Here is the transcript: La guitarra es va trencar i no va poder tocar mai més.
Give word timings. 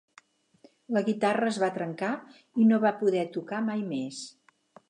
La 0.97 1.03
guitarra 1.09 1.51
es 1.51 1.59
va 1.65 1.69
trencar 1.77 2.11
i 2.65 2.67
no 2.73 2.83
va 2.87 2.95
poder 3.05 3.29
tocar 3.39 3.65
mai 3.73 3.89
més. 3.95 4.27